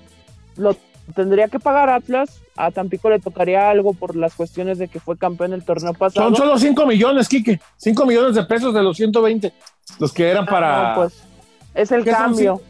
[0.56, 0.76] lo
[1.14, 2.40] tendría que pagar Atlas.
[2.56, 6.26] A Tampico le tocaría algo por las cuestiones de que fue campeón el torneo pasado.
[6.28, 7.60] Son solo 5 millones, Quique.
[7.76, 9.52] 5 millones de pesos de los 120.
[9.98, 10.88] Los que eran Ah, para.
[10.88, 11.22] no, pues
[11.74, 12.62] es el ¿Qué son cambio.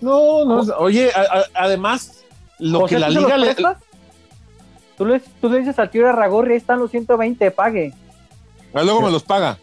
[0.00, 0.60] No, no.
[0.78, 2.22] Oye, a- a- además,
[2.58, 3.54] lo José, que la ¿tú se liga le.
[4.96, 7.92] Tú le, tú le dices al tío Ragorri, ahí están los 120, pague.
[8.72, 9.58] Ah, Luego me los paga.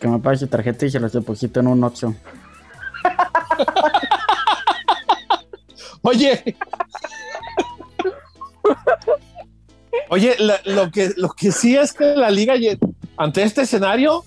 [0.00, 2.14] Que me pague su tarjeta y se los deposito en un Oxxo.
[6.02, 6.56] Oye.
[10.08, 12.54] Oye, la- lo, que, lo que sí es que la liga,
[13.16, 14.24] ante este escenario,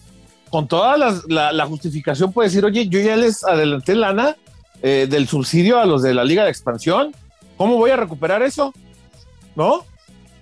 [0.49, 4.36] con toda las- la, la justificación, puede decir, oye, yo ya les adelanté lana
[4.81, 7.13] eh, del subsidio a los de la liga de expansión.
[7.58, 8.73] ¿Cómo voy a recuperar eso?
[9.55, 9.84] ¿No?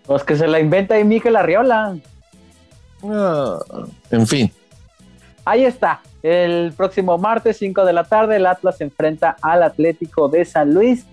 [0.09, 1.95] Los que se la inventa ahí Miquel Arriola.
[3.03, 3.59] Ah,
[4.11, 4.51] en fin.
[5.45, 6.01] Ahí está.
[6.21, 11.05] El próximo martes, 5 de la tarde, el Atlas enfrenta al Atlético de San Luis.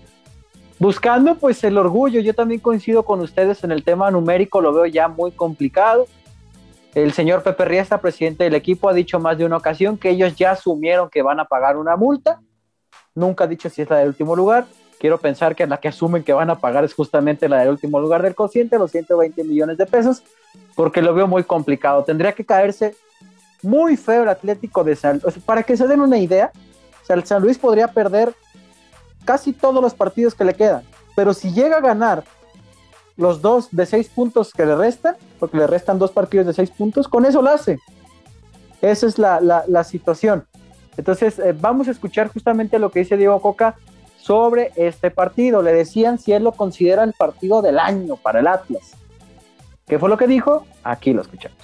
[0.81, 4.87] Buscando pues el orgullo, yo también coincido con ustedes en el tema numérico, lo veo
[4.87, 6.07] ya muy complicado.
[6.95, 10.35] El señor Pepe Riesta, presidente del equipo, ha dicho más de una ocasión que ellos
[10.35, 12.41] ya asumieron que van a pagar una multa.
[13.13, 14.65] Nunca ha dicho si es la del último lugar.
[14.97, 17.99] Quiero pensar que la que asumen que van a pagar es justamente la del último
[17.99, 20.23] lugar del cociente, los 120 millones de pesos,
[20.73, 22.03] porque lo veo muy complicado.
[22.03, 22.95] Tendría que caerse
[23.61, 25.37] muy feo el Atlético de San Luis.
[25.45, 26.51] para que se den una idea,
[27.03, 28.33] o sea, el San Luis podría perder
[29.25, 30.83] casi todos los partidos que le quedan,
[31.15, 32.23] pero si llega a ganar
[33.17, 36.71] los dos de seis puntos que le restan, porque le restan dos partidos de seis
[36.71, 37.79] puntos, con eso lo hace.
[38.81, 40.45] Esa es la, la- la situación.
[40.97, 43.75] Entonces, eh, vamos a escuchar justamente lo que dice Diego Coca
[44.17, 45.61] sobre este partido.
[45.61, 48.91] Le decían si él lo considera el partido del año para el Atlas.
[49.87, 50.65] ¿Qué fue lo que dijo?
[50.83, 51.57] Aquí lo escuchamos.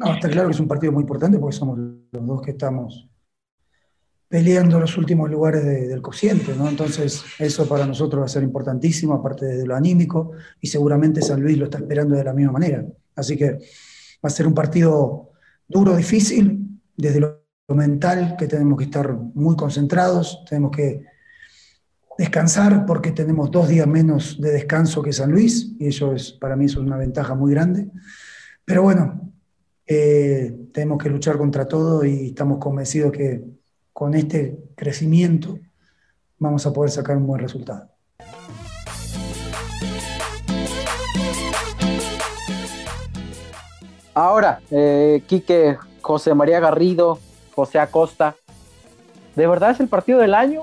[0.00, 3.06] No, está claro que es un partido muy importante porque somos los dos que estamos
[4.28, 6.68] peleando los últimos lugares de- del cociente, ¿no?
[6.68, 11.42] Entonces, eso para nosotros va a ser importantísimo, aparte de lo anímico, y seguramente San
[11.42, 12.82] Luis lo está esperando de la misma manera.
[13.14, 13.58] Así que va
[14.22, 15.32] a ser un partido
[15.68, 21.04] duro, difícil, desde lo mental, que tenemos que estar muy concentrados, tenemos que
[22.16, 26.56] descansar porque tenemos dos días menos de descanso que San Luis, y eso es, para
[26.56, 27.90] mí es una ventaja muy grande.
[28.64, 29.29] Pero bueno,
[29.92, 33.42] eh, tenemos que luchar contra todo y estamos convencidos que
[33.92, 35.58] con este crecimiento
[36.38, 37.88] vamos a poder sacar un buen resultado.
[44.14, 47.18] Ahora, eh, Quique, José María Garrido,
[47.56, 48.36] José Acosta,
[49.34, 50.62] ¿de verdad es el partido del año?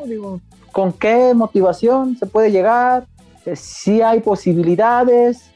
[0.71, 3.05] ¿con qué motivación se puede llegar?
[3.45, 5.51] Eh, ¿Sí hay posibilidades?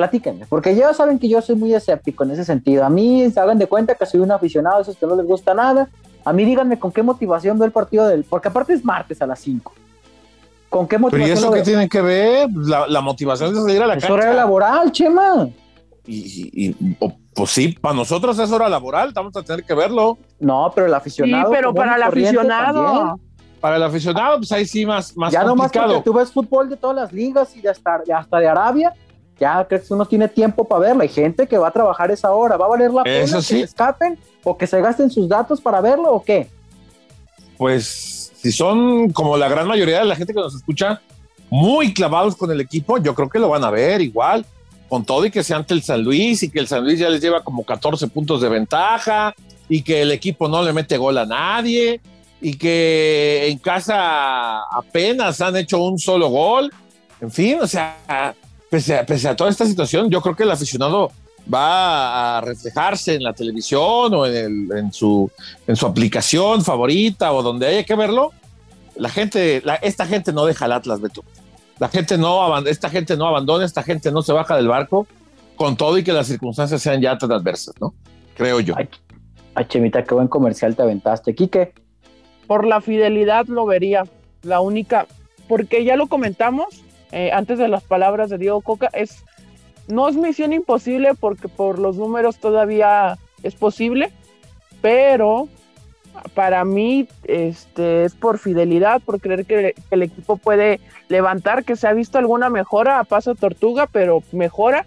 [0.00, 2.86] Platíquenme, porque ya saben que yo soy muy escéptico en ese sentido.
[2.86, 5.26] A mí, se hagan de cuenta que soy un aficionado a esos que no les
[5.26, 5.90] gusta nada.
[6.24, 8.24] A mí díganme con qué motivación veo el partido del...
[8.24, 9.74] Porque aparte es martes a las 5.
[10.70, 11.64] ¿Con qué Pero ¿y motivación eso qué veo?
[11.64, 12.48] tiene que ver?
[12.54, 14.32] La, la motivación de salir a la Es cancha.
[14.32, 15.50] laboral, Chema.
[16.06, 19.74] Y, y- y- o- pues sí, para nosotros es hora laboral, vamos a tener que
[19.74, 20.16] verlo.
[20.38, 21.50] No, pero el Sí, aficionado.
[21.50, 22.84] pero común para el aficionado.
[22.84, 23.30] también.
[23.60, 25.92] Para el aficionado, pues ahí sí más, más ya nomás complicado.
[25.96, 28.94] porque tú ves fútbol de todas las ligas y de hasta, de hasta de Arabia,
[29.40, 31.02] ya crees que uno tiene tiempo para verlo.
[31.02, 32.56] Hay gente que va a trabajar esa hora.
[32.58, 35.60] ¿Va a valer la pena Eso que se escapen o que se gasten sus datos
[35.60, 36.48] para verlo o qué?
[37.56, 41.00] Pues si son como la gran mayoría de la gente que nos escucha,
[41.48, 44.46] muy clavados con el equipo, yo creo que lo van a ver igual,
[44.88, 47.08] con todo y que sea ante el San Luis y que el San Luis ya
[47.08, 49.34] les lleva como 14 puntos de ventaja
[49.68, 52.00] y que el equipo no le mete gol a nadie
[52.40, 56.72] y que en casa apenas han hecho un solo gol.
[57.20, 58.34] En fin, o sea,
[58.70, 61.10] pese a, pese a toda esta situación, yo creo que el aficionado
[61.52, 64.36] va a reflejarse en la televisión o en,
[64.70, 65.30] el- en su,
[65.66, 68.32] en su aplicación favorita o donde haya que verlo.
[68.96, 71.24] La gente, la- esta gente no deja el Atlas, Beto.
[71.78, 75.06] La gente no, esta gente no abandona, esta gente no se baja del barco
[75.56, 77.94] con todo y que las circunstancias sean ya tan adversas, ¿no?
[78.36, 78.74] Creo yo.
[78.76, 78.88] Ay,
[79.54, 81.34] ay, Chemita, qué buen comercial te aventaste.
[81.34, 81.72] Quique,
[82.46, 84.04] por la fidelidad lo vería.
[84.42, 85.06] La única,
[85.48, 86.66] porque ya lo comentamos
[87.12, 89.24] eh, antes de las palabras de Diego Coca, es
[89.88, 94.10] no es misión imposible porque por los números todavía es posible,
[94.80, 95.48] pero
[96.34, 101.88] para mí este, es por fidelidad, por creer que, el equipo puede levantar, que se
[101.88, 104.86] ha visto alguna mejora a paso tortuga, pero mejora.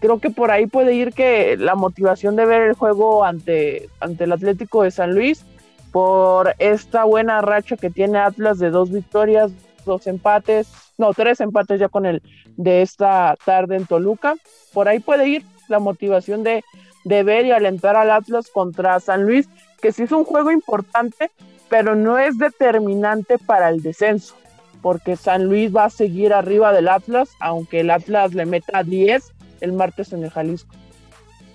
[0.00, 4.24] Creo que por ahí puede ir que la motivación de ver el juego ante, ante
[4.24, 5.44] el Atlético de San Luis,
[5.92, 9.52] por esta buena racha que tiene Atlas de dos victorias,
[9.84, 10.72] dos empates,
[11.02, 12.22] no, tres empates ya con el
[12.56, 14.36] de esta tarde en Toluca.
[14.72, 16.62] Por ahí puede ir la motivación de,
[17.04, 19.48] de ver y alentar al Atlas contra San Luis,
[19.80, 21.32] que sí es un juego importante,
[21.68, 24.36] pero no es determinante para el descenso,
[24.80, 29.32] porque San Luis va a seguir arriba del Atlas, aunque el Atlas le meta 10
[29.60, 30.72] el martes en el Jalisco.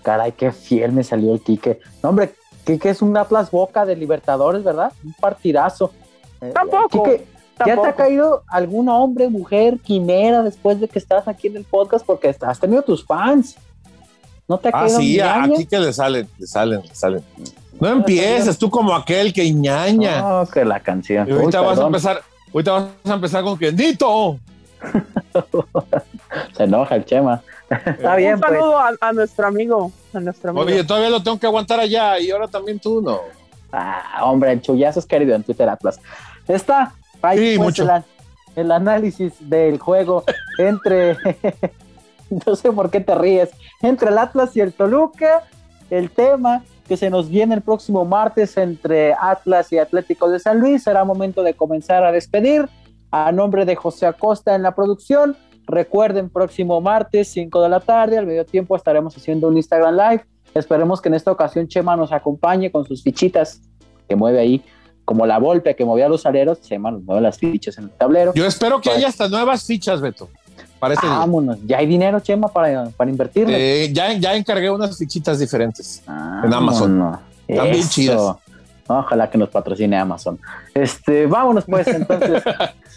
[0.03, 1.79] Caray, qué fiel me salió el Quique.
[2.03, 2.33] No, hombre,
[2.65, 4.91] Quique es un Atlas Boca de Libertadores, ¿verdad?
[5.05, 5.93] Un partidazo.
[6.41, 6.53] Eh,
[7.57, 7.81] Tampoco.
[7.81, 11.63] ¿Ya te ha caído algún hombre, mujer, quimera después de que estás aquí en el
[11.63, 12.05] podcast?
[12.05, 13.55] Porque has tenido tus fans.
[14.47, 17.23] ¿No te ha ah, sí, aquí que le salen, le salen, le salen.
[17.79, 20.21] No empieces tú como aquel que ñaña.
[20.21, 21.29] No, que la canción.
[21.29, 22.21] ahorita vas a empezar,
[22.53, 24.39] ahorita vas a empezar con que Nito.
[26.55, 27.41] Se enoja el Chema.
[27.69, 28.35] Está bien.
[28.35, 28.51] Un pues.
[28.51, 30.65] saludo a, nuestro amigo, a nuestro amigo.
[30.65, 33.19] Oye, todavía lo tengo que aguantar allá y ahora también tú no.
[33.71, 35.99] Ah, hombre, el chullazo es querido en Twitter Atlas.
[36.47, 37.87] Está ahí sí, mucho.
[38.55, 40.23] el, análisis del juego
[40.57, 41.17] entre
[42.45, 43.49] no sé por qué te ríes,
[43.81, 45.43] entre el Atlas y el Toluca,
[45.89, 50.59] el tema que se nos viene el próximo martes entre Atlas y Atlético de San
[50.59, 50.83] Luis.
[50.83, 52.67] Será momento de comenzar a despedir.
[53.09, 55.37] A nombre de José Acosta en la producción.
[55.65, 60.25] Recuerden, próximo martes, 5 de la tarde, al medio tiempo estaremos haciendo un Instagram Live.
[60.53, 63.61] Esperemos que en esta ocasión Chema nos acompañe con sus fichitas
[64.07, 64.63] que mueve ahí,
[65.07, 66.61] como la Volpe que movía los aleros.
[66.61, 68.33] Chema nos mueve las fichas en el tablero.
[68.33, 70.27] Yo espero que haya pues hasta nuevas fichas, Beto.
[70.91, 73.47] Este Vámonos, ya hay dinero, Chema, para, para invertir.
[73.49, 76.03] Eh, ya, ya encargué unas fichitas diferentes
[76.43, 77.19] en Amazon.
[77.47, 78.35] También chidas.
[78.85, 80.37] Ojalá que nos patrocine Amazon.
[80.73, 82.43] Este, vámonos pues entonces.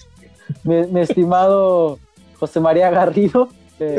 [0.65, 2.01] mi, estimado
[2.41, 3.49] José María Garrido.
[3.79, 3.97] Eh,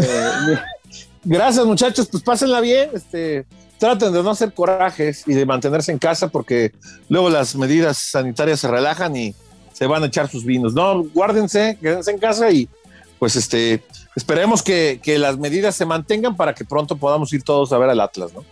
[1.24, 2.10] Gracias, muchachos.
[2.12, 2.90] Pues pásenla bien.
[2.94, 3.46] Este,
[3.82, 6.72] traten de no hacer corajes y de mantenerse en casa porque
[7.10, 9.34] luego las medidas sanitarias se relajan y
[9.74, 10.76] se van a echar sus vinos.
[10.76, 12.70] No, guárdense, quédense en casa y
[13.18, 13.82] pues este,
[14.16, 18.00] esperemos que, las medidas se mantengan para que pronto podamos ir todos a ver al
[18.02, 18.46] Atlas, ¿no?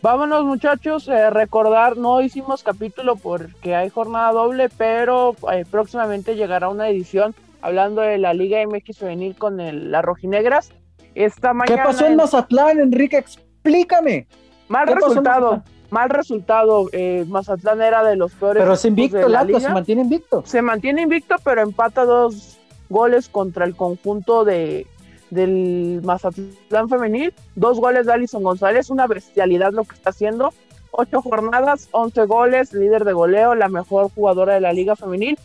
[0.00, 6.68] Vámonos muchachos, eh, recordar, no hicimos capítulo porque hay jornada doble, pero eh, próximamente llegará
[6.68, 10.70] una edición hablando de la Liga MX Juvenil con el, las rojinegras.
[11.16, 13.18] Esta mañana ¿Qué pasó en Mazatlán, Enrique?
[13.18, 14.28] Explícame.
[14.72, 16.88] Mal resultado, mal resultado.
[16.92, 18.62] Eh, Mazatlán era de los peores.
[18.62, 20.42] Pero es invicto el Atlas, se mantiene invicto.
[20.46, 22.58] Se mantiene invicto, pero empata dos,
[22.92, 24.86] goles contra el conjunto de,
[25.30, 30.52] del Mazatlán femenil, dos goles de Alison González, una bestialidad lo que está haciendo,
[30.92, 35.38] ocho jornadas, once goles, líder de goleo, la mejor jugadora de la liga femenil,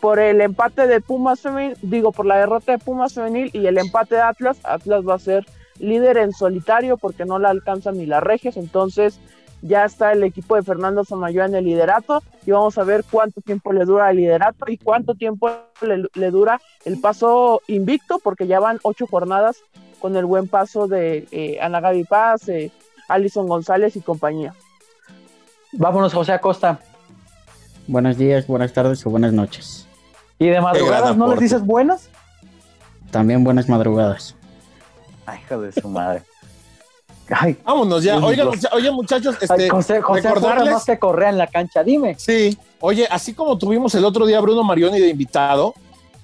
[0.00, 3.78] por el empate de Pumas femenil, digo, por la derrota de Pumas femenil y el
[3.78, 5.44] empate de Atlas, Atlas va a ser
[5.78, 9.18] líder en solitario porque no la alcanzan ni las regias, entonces
[9.62, 13.40] ya está el equipo de Fernando Samayoa en el liderato y vamos a ver cuánto
[13.40, 18.58] tiempo le dura el liderato y cuánto tiempo le, dura el paso invicto, porque ya
[18.58, 19.62] van ocho jornadas
[20.00, 22.72] con el buen paso de eh, Ana Gaby Paz, eh,
[23.08, 24.52] Alison González y compañía.
[25.72, 26.80] Vámonos, José Acosta.
[27.86, 29.86] Buenos días, buenas tardes o buenas noches.
[30.38, 32.10] ¿Y de madrugadas no les dices buenas?
[33.12, 34.34] También buenas madrugadas.
[35.26, 36.22] Ay, hijo de su madre.
[37.64, 38.18] Vámonos ya.
[38.18, 42.16] Oigan, muchachos, este, José, recordarles que correa en la cancha, dime.
[42.18, 45.74] Sí, oye, así como tuvimos el otro día Bruno Marioni de invitado,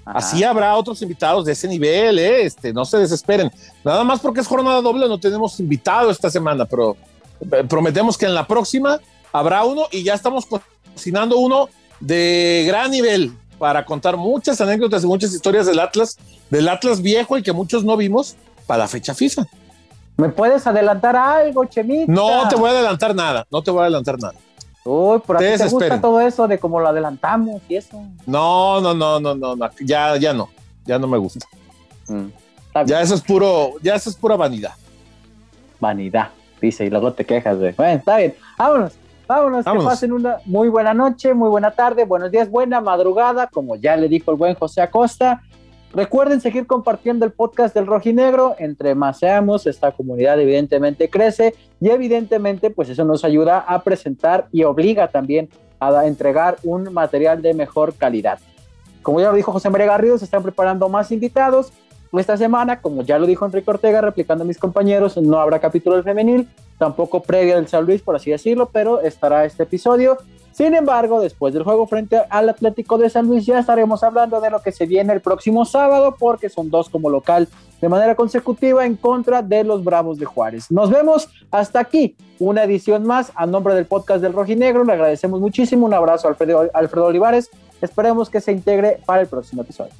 [0.05, 2.43] así habrá otros invitados de ese nivel, ¿eh?
[2.43, 3.51] este, no se desesperen.
[3.83, 6.95] Nada más porque es jornada doble, no tenemos invitado esta semana, pero
[7.41, 8.99] eh, prometemos que en la próxima
[9.31, 15.07] habrá uno y ya estamos cocinando uno de gran nivel para contar muchas anécdotas y
[15.07, 16.17] muchas historias del Atlas,
[16.49, 18.35] del Atlas viejo y que muchos no vimos
[18.69, 19.47] para la fecha FIFA.
[20.15, 22.11] ¿Me puedes adelantar algo, Chemita?
[22.11, 24.35] No te voy a adelantar nada, no te voy a adelantar nada.
[24.85, 27.99] Uy, por aquí te, gusta todo eso de cómo lo adelantamos y eso.
[28.27, 30.49] No, no, no, no, no, ya, ya no,
[30.85, 31.47] ya no me gusta.
[32.09, 32.27] Mm,
[32.85, 34.73] ya eso es puro, ya eso es pura vanidad.
[35.79, 36.29] Vanidad,
[36.61, 37.71] dice, y luego te quejas, de.
[37.71, 38.93] Bueno, está bien, vámonos.
[39.27, 43.47] Vámonos, vámonos, que pasen una muy buena noche, muy buena tarde, buenos días, buena madrugada,
[43.47, 45.41] como ya le dijo el buen José Acosta.
[45.93, 48.55] Recuerden seguir compartiendo el podcast del Rojinegro.
[48.59, 54.47] Entre más seamos, esta comunidad evidentemente crece y evidentemente pues eso nos ayuda a presentar
[54.51, 58.39] y obliga también a entregar un material de mejor calidad.
[59.01, 61.71] Como ya lo dijo José María Garrido, se están preparando más invitados.
[62.17, 65.95] Esta semana, como ya lo dijo Enrique Ortega, replicando a mis compañeros, no habrá capítulo
[65.95, 66.49] del femenil,
[66.79, 70.17] tampoco previa del San Luis, por así decirlo, pero estará este episodio.
[70.51, 74.49] Sin embargo, después del juego frente al Atlético de San Luis, ya estaremos hablando de
[74.49, 77.47] lo que se viene el próximo sábado, porque son dos como local
[77.79, 80.69] de manera consecutiva en contra de los Bravos de Juárez.
[80.69, 84.83] Nos vemos hasta aquí, una edición más a nombre del podcast del Rojinegro.
[84.83, 85.85] Le agradecemos muchísimo.
[85.85, 87.49] Un abrazo a Alfredo, Alfredo Olivares.
[87.81, 89.93] Esperemos que se integre para el próximo episodio.